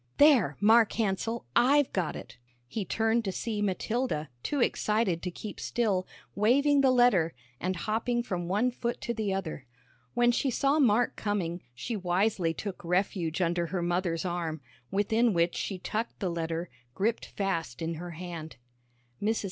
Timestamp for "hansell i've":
0.93-1.93